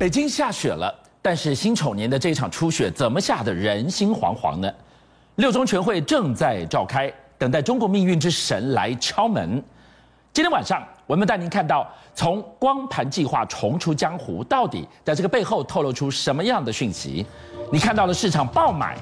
[0.00, 4.72] 北京下雪了，但是辛丑年的这场初雪怎么下得人心惶惶呢？
[5.34, 9.62] 六中全会正在召开，等待中国命运之神来敲门。
[10.32, 17.26] 今天晚上，我们带您看到从光盘计划重出江湖，到底在这个背后透露出什么样的讯息？
[17.70, 18.96] 你看到了市场爆买，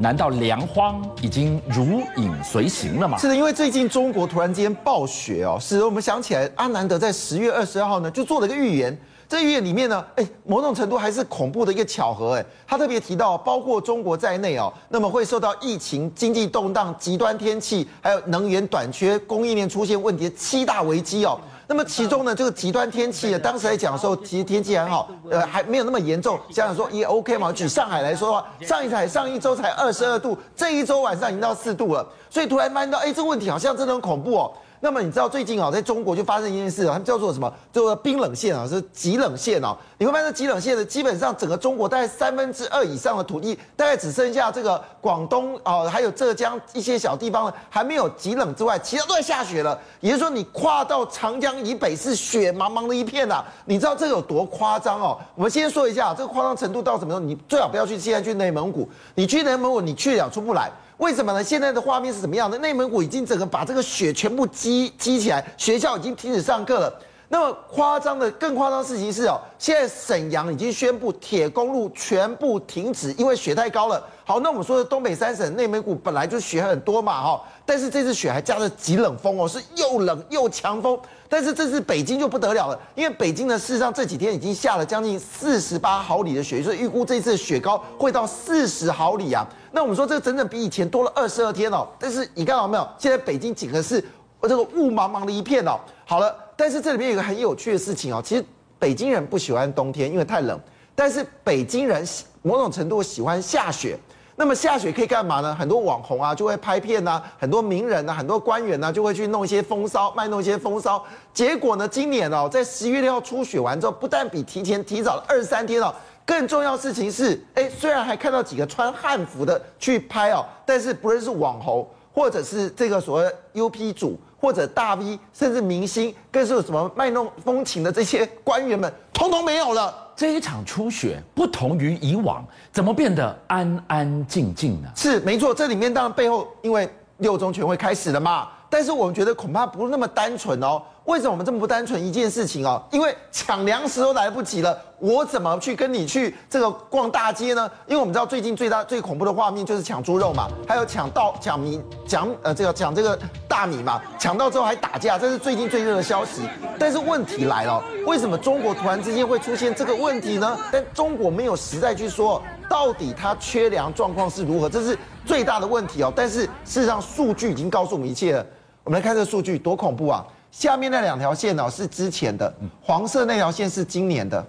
[0.00, 3.16] 难道粮荒已经如影随形了吗？
[3.18, 8.98] 是的，因为最近中国突然间暴雪哦，使得我们想起来，阿南德在十月二十二号呢就做了一个预言。
[9.30, 21.38] 这预言里面呢，哎，某种程度还是恐怖的一个巧合，哎，他特别提到，包括中国在内哦，那么会受到疫情、经济动荡、极端天气，还有能源短缺、供应链出现问题的七大危机哦。
[21.68, 26.36] 那么其中呢，这个极端天气呢，当时来讲的时候，其实天气还好，呃，还没有那么严重。
[26.50, 27.52] 想想说也 OK 嘛。
[27.52, 34.52] 举上海来说的话，上一台上一周才二十二度，这一周晚上已经到四度了，所以突然发现到，哎，这个问题好像真的很恐怖哦。
[34.82, 37.52] 那么你知道最近啊，在中国就发生一件事啊，他们叫做什么？
[37.70, 39.76] 叫做冰冷线啊，是极冷线啊。
[39.98, 49.78] 你会发现，极冷线的基本上整个中国大概三分之二以上的土地，大概只剩下这个广东啊，还有浙江一些小地方呢，还没有极冷之外，其他都在下雪了。
[50.00, 53.44] 也就是说，你跨到长江以北是雪茫茫的一片呐。
[53.66, 55.18] 你知道这个有多夸张哦？
[55.34, 57.20] 我们先说一下这个夸张程度到什么时候？
[57.20, 60.70] 你最好不要去现在去内蒙古，你去内蒙古你去了出不来。
[61.00, 61.42] 为什么呢？
[61.42, 62.58] 现在的画面是什么样的？
[62.58, 67.00] 内蒙古已经整个把这个雪全部积积起来，学校已经停止上课了。
[67.32, 74.04] 那么夸张的、更夸张的事情是哦，现在沈阳已经宣布铁公路全部停止，因为雪太高了。
[74.24, 80.98] 好，那我们说的东北三省，内蒙古本来就雪很多嘛，哈，但是这次雪还加了极冷风哦，是又冷又强风。
[81.28, 89.46] 但是这次北京就不得了了，因为北京呢，事实上这几天已经下了将近四十八毫米的雪，所以预估这次雪高会到四十毫米啊。
[89.70, 91.86] 那我们说这整整比以前多了二十二天哦。
[91.96, 92.88] 但是你看到没有？
[92.98, 94.04] 现在北京整个是
[94.42, 95.78] 这个雾茫茫的一片哦。
[96.04, 98.20] 好了，但是这里面有一个很有趣的事情哦。
[98.22, 98.44] 其实
[98.78, 100.60] 北京人不喜欢冬天，因为太冷，
[100.94, 102.06] 但是北京人
[102.42, 103.98] 某种程度喜欢下雪。
[104.36, 105.54] 那么下雪可以干嘛呢？
[105.54, 111.02] 很多网红啊就会拍片呐，很多名人呐，很多官员呐就会去弄一些风骚，卖弄一些风骚。
[111.32, 115.94] 结果呢，今年哦，在十一月六号初雪完之后，不但比提前提早了二三天哦，
[116.26, 129.94] 更重要事情是，哎，虽然还看到几个穿汉服的去拍哦，但是不论是网红，或者是这个所谓 UP 主，或者大 V，甚至明星，更是有什么卖弄风情的这些官员们，通通没有了。
[130.16, 134.88] 这一场初选不同于以往，怎么变得安安静静呢？
[134.96, 140.80] 是没错，这里面当然背后因为六中全会开始了嘛，但是我们觉得恐怕不是那么单纯哦。
[141.06, 142.80] 为什么我们这么不单纯一件事情哦？
[142.92, 147.68] 因为抢粮食都来不及了，我怎么去跟你去这个逛大街呢？
[147.86, 156.42] 因为我们知道最近最大最恐怖的画面就是抢猪肉嘛，还有抢稻抢米抢呃这个抢这个大米嘛，抢到之后还打架，这是最近最热的消息。
[156.78, 160.56] 但是问题来了，为什么中国突然之间会出现这个问题呢？
[160.70, 166.12] 但中国没有实在去说到底它缺粮状况是如何，这是最大的问题哦。
[166.14, 168.46] 但是事实上数据已经告诉我们一切了。
[168.84, 170.26] 我们来看这个数据多恐怖啊！
[170.50, 172.52] 下面那两条线哦是之前的，
[172.82, 174.44] 黄色那条线是今年的，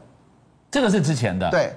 [0.72, 1.75] 这个是之前的，对，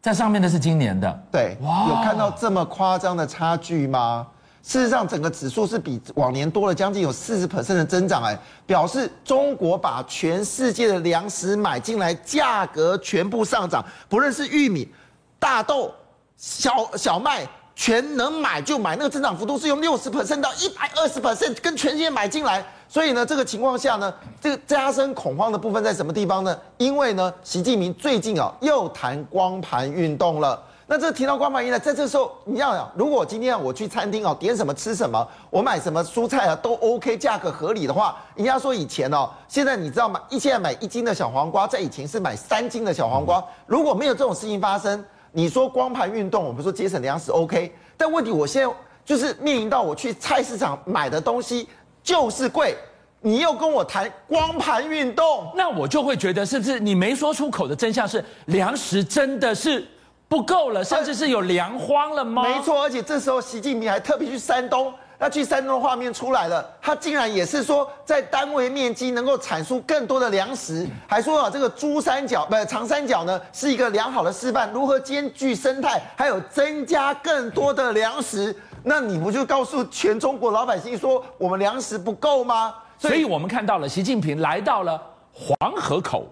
[0.00, 4.26] 在上面的是今年的，对，哇，有看到这么夸张的差距吗？
[4.62, 14.92] 事实上，整个指数是比往年多了将近有四十 percent 的增长，哎，表示中国把全世界的粮食买进来，价格全部上涨，不论是玉米、
[15.38, 15.90] 大豆、
[16.36, 17.46] 小小麦。
[17.74, 22.64] 全能买就买，那个增长幅度是用六十 percent 到一百二十 percent，跟全世界买进来。
[22.88, 26.54] 所以呢，这个情况下呢，这个加深恐慌的部分在什么地方呢？
[26.76, 30.62] 因为呢，习近平最近啊又谈光盘运动了。
[30.86, 40.20] 那这提到光盘运动，在这时候你要想，如果今天我去餐厅哦，点什么吃什么，我买什么蔬菜啊都 OK，价格合理的话，人家说以前哦，现在你知道吗？
[40.28, 43.42] 一现在买一斤的小黄瓜，在以前是买三斤的小黄瓜。
[43.64, 45.02] 如果没有这种事情发生。
[45.32, 51.66] 你说光盘运动，我们说节省粮食 OK，但问题我现在就是面临到我去菜市场买的东西
[52.02, 52.76] 就是贵，
[53.20, 59.86] 你又跟我谈光盘运动，那我就会觉得是不是你没说出口的真相是粮食真的是
[60.28, 62.42] 不够了，甚至是有粮荒了吗？
[62.42, 64.92] 没错，而且这时候习近平还特别去山东。
[65.22, 78.52] 那去山东的画面出来了，他竟然也是说在单位面积能够产出更多的粮食，还说啊这个珠三角不是长三角呢是一个良好的示范，如何兼具生态，还有增加更多的粮食，
[78.82, 82.74] 那你不就告诉全中国老百姓说我们粮食不够吗？
[82.98, 85.00] 所以我们看到了习近平来到了
[85.32, 86.26] 黄河口，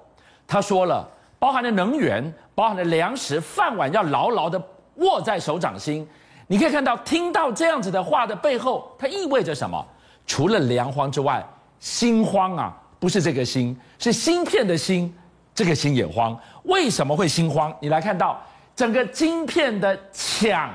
[0.48, 1.08] 他说了，
[1.38, 4.60] 包含了能源，包含了粮食，饭碗要牢牢的
[4.96, 6.04] 握在手掌心。
[6.50, 9.86] 你可以看到，听到这样子的话的背后，它意味着什么？
[10.26, 11.40] 除了粮荒之外，
[11.78, 15.14] 心慌啊，不是这个心，是芯片的心，
[15.54, 16.36] 这个心也慌。
[16.64, 17.72] 为什么会心慌？
[17.78, 18.36] 你来看到
[18.74, 20.68] 整个晶片的抢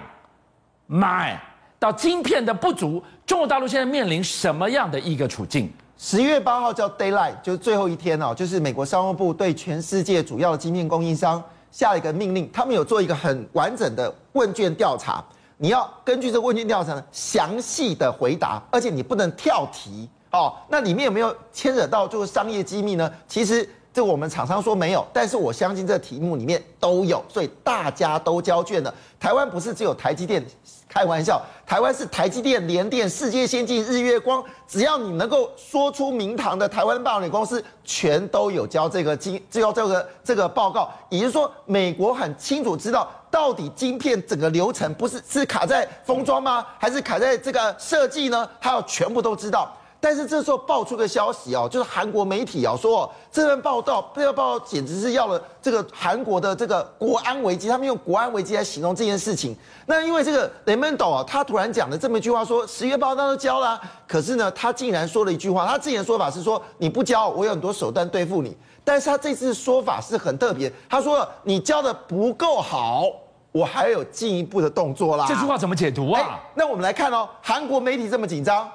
[0.87, 1.37] 买
[1.77, 5.69] 到晶片的不足，中国大陆现在面临什么样的一个处境？
[5.97, 15.21] 十一月八号叫 Daylight，就是最后一天哦，就是美国商务部对全世界主要的晶片供应商下一个命令，他们有做一个很完整的问卷调查，
[15.57, 20.53] 你要根据这个问卷调查，详细的回答，而且你不能跳题哦。
[20.69, 23.11] 那里面有没有牵扯到就是商业机密呢？
[23.27, 23.67] 其实。
[23.95, 28.93] 这我们厂商说没有，但是我相信这题目里面都有，所以大家都交卷了。
[29.17, 30.45] 台湾不是只有台积电，
[30.89, 40.91] 开玩笑，台湾是台积电、联电、世界先进、日月光，只要你能够说出名堂的台湾半导体公司，全都有交这个晶，交这个这个报告。
[41.07, 48.45] 也就是说，美国很清楚知道到底晶片整个流程不是是卡在封装吗，还是卡在这个设计呢？
[48.59, 49.73] 还有全部都知道。
[50.05, 59.57] 但是这时候爆出个消息哦，就是韩国媒体哦说，这份报道这份报道简直是要了这个韩国的这个国安危机，他们用国安危机来形容这件事情。
[59.87, 68.55] 那因为这个雷蒙多啊，他突然讲了这么一句话，说十月报道都交了，可是呢，他竟然说了一句话，他之前的说法是说你不交，我有很多手段对付你。
[68.83, 73.05] 但是他这次说法是很特别，他说你交的不够好，
[73.51, 75.25] 我还有进一步的动作啦。
[75.27, 76.39] 这句话怎么解读啊？
[76.53, 78.69] 那我们来看哦，韩国媒体这么紧张。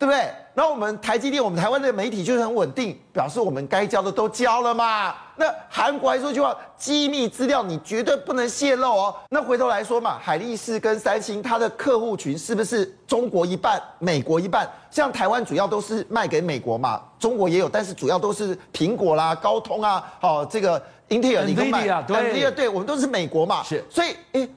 [0.00, 0.32] 对不对？
[0.54, 5.14] 然后我们台积电，我们台湾的媒体就是很稳定，表示我们该交的都交了嘛。
[5.36, 9.14] 那韩国还说句话，机密资料你绝对不能泄露哦。
[9.28, 14.66] 那回头来说嘛，海力士跟三星，它的客户群是不是中国一半，美国一半？
[14.90, 23.62] 像台湾主要都是卖给美国嘛，中国也有，但是主要都是苹果啦、高通啊，哦，这个英特尔你跟卖，对，对，我们都是美国嘛。
[23.62, 24.48] 是，所以诶，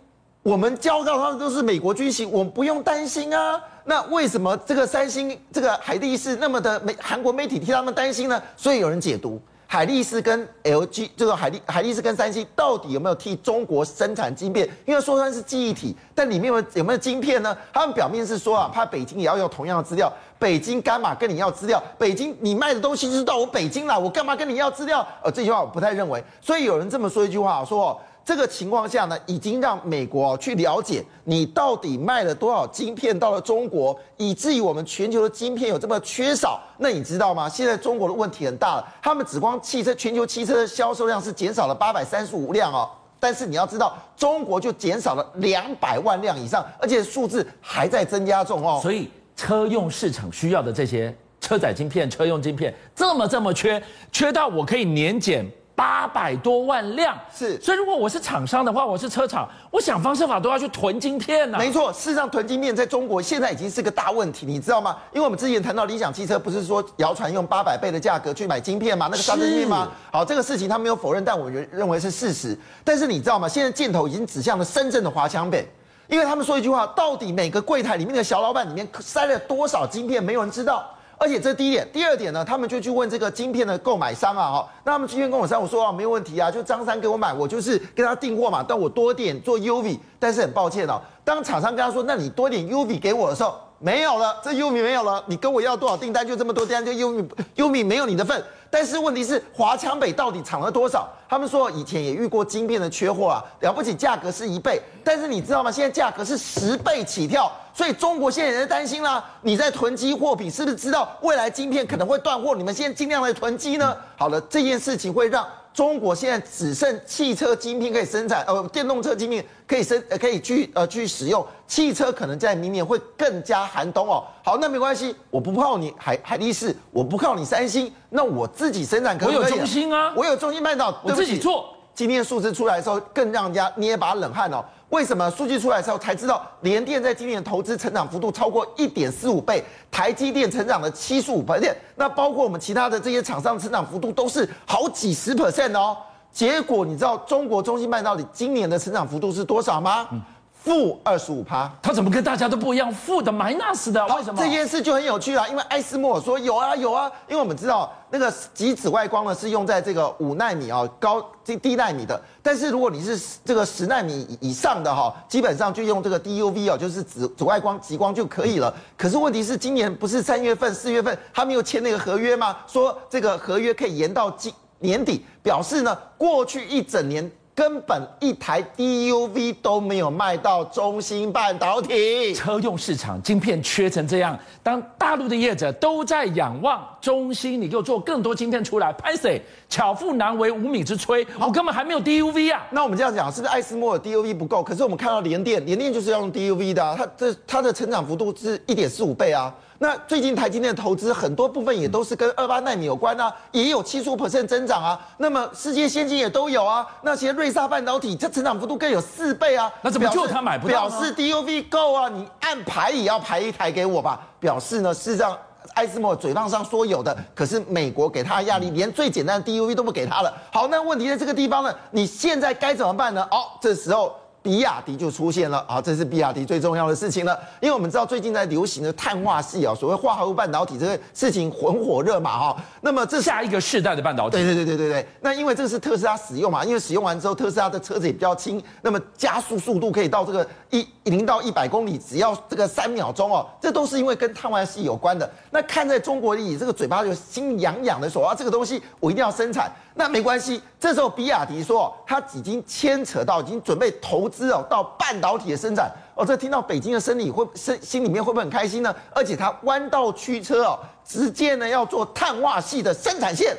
[0.43, 3.59] 我们交到他们都是美国军行，我们不用担心啊。
[3.85, 6.93] 那为什么这个三星、这个海力士那么的美？
[6.99, 8.41] 韩国媒体替他们担心呢？
[8.57, 14.69] 所以有人解读海力士跟 LG 这个海力海力士跟三星到底有没有替中国生产晶片？
[14.85, 17.55] 因为说它是记忆体，但里面有有没有晶片呢？
[17.71, 20.11] 他们表面是说啊，怕北京也要用同样的资料。
[20.37, 21.81] 北京干嘛跟你要资料？
[21.97, 25.07] 北京你卖的东西就是到我北京来，我干嘛跟你要资料？
[25.23, 26.21] 呃，这句话我不太认为。
[26.41, 27.97] 所以有人这么说一句话，说。
[28.25, 36.61] 这个情况下呢，已经让美国去了解你到底卖了多少晶片到了中国，以至于我们全球的晶片有这么缺少。
[36.77, 37.49] 那你知道吗？
[37.49, 42.89] 现在中国的问题很大了，他们只光汽车全球汽车的销售量是减少了八百三十五辆哦，
[43.19, 48.79] 但是你要知道，中国就减少了两百万辆以上，而且数字还在增加中哦。
[48.81, 53.83] 所以车用市场需要的这些车载晶片、车用晶片这么这么缺，
[54.13, 55.45] 缺到我可以年减。
[55.75, 61.59] 八百多万辆是，所以如果我是厂商的话，我是车厂，我想方设法都要去囤晶片呢、啊。
[61.59, 64.97] 没错，事实上囤晶片在中国现在已经是个大问题，你知道吗？
[65.11, 69.07] 因为我们之前谈到理想汽车，不是说谣传用八百倍的价格去买晶片吗？
[69.09, 69.89] 那个杀人晶片吗？
[70.11, 72.55] 好，这个事情他没有否认，但我认认为是事实。
[72.83, 73.47] 但是你知道吗？
[73.47, 75.67] 现在箭头已经指向了深圳的华强北，
[76.07, 80.87] 因为他们说一句话：到底每个柜台里面的小老板里面塞了多少晶片，没有人知道。
[81.17, 98.43] 而且这第一点，第二点呢，他们就去问这个晶片的购买商啊，哈，那他们晶片购买商，我说啊，没有问题啊，就张三给我买，我就是跟他订货嘛，但我多点做 UV，但是很抱歉哦，当厂商跟他说，那你多点 UV 给我的时候，没有了，这 UV 没有了，你跟我要多少订单就这么多订单，就 UV UV 没有你的份。
[98.73, 101.07] 但是问题是华强北到底藏了多少？
[101.29, 105.71] 他们说以前也遇过晶片的缺货啊，了不起价格是一倍，但是你知道吗？
[105.71, 109.23] 现在价格是十倍起跳，所以中国现在也在担心啦。
[109.43, 112.55] 你在囤积货品，是不是知道未来晶片可能会断货？
[112.55, 113.95] 你们现在尽量来囤积呢？
[114.17, 115.47] 好了，这件事情会让。
[115.73, 121.45] 中国现在只剩汽车晶片可以生产，呃，电动车晶片可以生，呃，可以去，呃，去使用。
[121.67, 124.23] 汽车可能在明年会更加寒冬哦。
[124.43, 129.41] 好，那没关系，我不靠你海海力士，我不靠你三星，那我自己生产可不可以？
[129.41, 131.73] 我有中心啊，我有中心半导体，我自己做。
[131.95, 134.63] 今天数字出来的时候，更让人家捏把冷汗哦。
[134.93, 141.59] 为什么数据出来之后才知道，联电在今年的投资成长幅度超过一点四五倍，台积电成长了七十五倍，
[141.95, 145.97] 那包括我们其他的这些厂商成长幅度都是好几十 percent 哦。
[146.31, 150.07] 结果你知道中国中芯半导体今年的成长幅度是多少吗？
[150.11, 150.21] 嗯
[150.63, 152.89] 负二十五趴，他怎么跟大家都不一样？
[152.89, 154.41] 负的 minus 的，为什么？
[154.41, 168.73] 这件事就很有趣啊，因为艾斯莫尔说有啊有啊，因为我们知道那个极紫外光呢是用在这个五纳米啊高这低纳米的，但是如果你是这个十纳米以上的哈，基本上就用这个 DUV 哦，就是紫紫外光极光就可以了。
[168.97, 172.55] 可是问题是今年不是三月份四月份他们又签那个合约吗？
[172.67, 177.29] 说这个合约可以延到今年底，表示呢过去一整年。
[177.55, 189.39] 根本一台 DUV 都没有卖到中芯半导体，车用市场晶片缺成这样，当大陆的业者都在仰望中芯，你给我做更多晶片出来，拍谁？
[189.69, 192.65] 巧妇难为无米之炊，我根本还没有 DUV 啊。
[192.71, 194.63] 那我们这样讲，是不是艾斯摩尔 DUV 不够？
[194.63, 199.53] 可是我们看到联电，联电就是要用 DUV 的，啊，它这它的成长幅度是一点四五倍啊。
[199.83, 204.97] 那最近台积电的投资很多部分也都是跟二八纳米有关啊，也有七十五 percent 增长啊。
[205.17, 206.87] 那么世界先进也都有啊。
[207.01, 209.69] 那些瑞萨半导体这成长幅度更有四倍啊。
[209.81, 210.87] 那怎么就他买不到？
[210.87, 214.25] 表示 DUV 够啊，你按排也要排一台给我吧。
[214.39, 215.37] 表示呢，事实上
[215.73, 220.33] 艾斯莫嘴巴上说有的，可是美国给他的压力，连最简单的 DUV 都不给他了。
[220.49, 223.21] 好，那问题在这个地方呢，你现在该怎么办呢？
[223.31, 224.15] 哦，这时候。
[224.43, 245.29] 比亚迪就出现了啊，这是比亚迪最重要的事情了，因为我们知道最近在流行的碳化系啊，所谓化合物半导体这个事情很火热嘛哈，那么这下一个世代的半导体，对对对对对对，那因为这个是特斯拉使用嘛，因为使用完之后特斯拉的车子也比较轻，那么加速速度可以到这个一零到一百公里只要这个三秒钟哦，这都是因为跟碳化矽有关的。
[245.51, 249.71] 那看在中国里这个嘴巴就心痒痒的说啊，这个东西我一定要生产。
[249.95, 256.25] 那没关系，这时候比亚迪说，他已经牵扯到，已经准备投资哦，到半导体的生产哦。
[256.25, 258.95] 这听到北京的生理会心心里面会不会很开心呢？
[259.13, 263.55] 而且他弯道驱车哦，直接呢要做碳化系的生产线，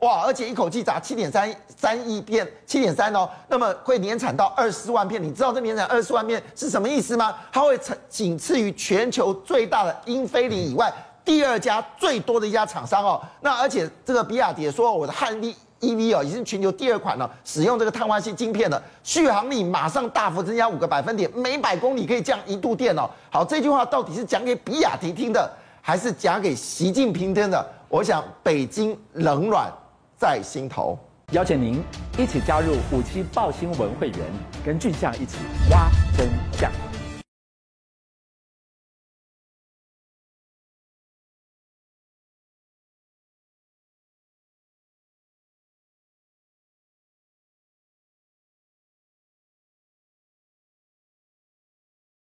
[0.00, 0.24] 哇！
[0.24, 5.22] 而且一口气砸七点三三亿片，七点三哦，那么会年产到二十万片。
[5.22, 7.34] 你知道这年产二十万片是什么意思吗？
[7.52, 10.92] 它会仅仅次于全球最大的英飞凌以外
[11.24, 13.20] 第二家最多的一家厂商哦。
[13.40, 15.54] 那而且这个比亚迪也说，我的汉力。
[15.80, 23.08] EV 哦，已经全球第二款了，使用这个碳化矽晶片了，续航力马上大幅增加五个百分点，每百公里可以降一度电哦。
[23.30, 25.48] 好，这句话到底是讲给比亚迪听的，
[25.80, 27.64] 还是讲给习近平听的？
[27.88, 29.72] 我想北京冷暖
[30.18, 30.98] 在心头。
[31.32, 31.80] 邀请您
[32.18, 34.18] 一起加入五七报新闻会员，
[34.64, 35.38] 跟俊相一起
[35.70, 36.87] 挖真相。